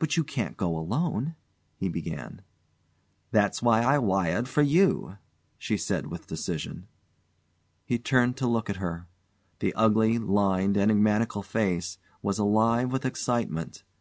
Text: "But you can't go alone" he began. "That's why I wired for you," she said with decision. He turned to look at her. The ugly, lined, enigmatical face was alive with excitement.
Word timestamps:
"But 0.00 0.16
you 0.16 0.24
can't 0.24 0.56
go 0.56 0.76
alone" 0.76 1.36
he 1.78 1.88
began. 1.88 2.42
"That's 3.30 3.62
why 3.62 3.82
I 3.82 3.96
wired 3.98 4.48
for 4.48 4.62
you," 4.62 5.18
she 5.56 5.76
said 5.76 6.08
with 6.08 6.26
decision. 6.26 6.88
He 7.84 8.00
turned 8.00 8.36
to 8.38 8.48
look 8.48 8.68
at 8.68 8.78
her. 8.82 9.06
The 9.60 9.72
ugly, 9.74 10.18
lined, 10.18 10.76
enigmatical 10.76 11.44
face 11.44 11.98
was 12.20 12.40
alive 12.40 12.90
with 12.90 13.06
excitement. 13.06 13.84